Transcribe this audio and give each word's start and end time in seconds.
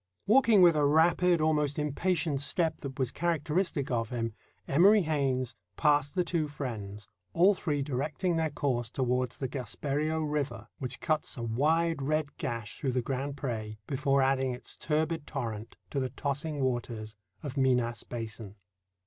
Walking 0.25 0.63
with 0.63 0.75
a 0.75 0.83
rapid, 0.83 1.41
almost 1.41 1.77
impatient 1.77 2.41
step 2.41 2.79
that 2.79 2.97
was 2.97 3.11
characteristic 3.11 3.91
of 3.91 4.09
him, 4.09 4.33
Emory 4.67 5.03
Haynes 5.03 5.55
passed 5.77 6.15
the 6.15 6.23
two 6.23 6.47
friends, 6.47 7.07
all 7.33 7.53
three 7.53 7.83
directing 7.83 8.35
their 8.35 8.49
course 8.49 8.89
toward 8.89 9.29
the 9.33 9.47
Gaspereaux 9.47 10.21
River, 10.23 10.67
which 10.79 11.01
cuts 11.01 11.37
a 11.37 11.43
wide 11.43 12.01
red 12.01 12.35
gash 12.39 12.79
through 12.79 12.93
the 12.93 13.03
Grand 13.03 13.35
Pré 13.35 13.77
before 13.85 14.23
adding 14.23 14.55
its 14.55 14.75
turbid 14.75 15.27
torrent 15.27 15.77
to 15.91 15.99
the 15.99 16.09
tossing 16.09 16.61
waters 16.61 17.15
of 17.43 17.55
Minas 17.55 18.01
Basin. 18.03 18.55